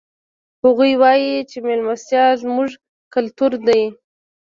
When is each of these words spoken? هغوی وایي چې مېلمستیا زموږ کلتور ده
هغوی 0.63 0.91
وایي 1.01 1.31
چې 1.49 1.57
مېلمستیا 1.67 2.25
زموږ 2.41 2.69
کلتور 3.13 3.51
ده 3.67 3.79